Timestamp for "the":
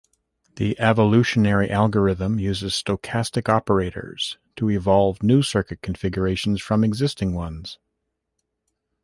0.55-0.75